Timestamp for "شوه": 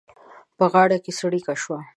1.61-1.79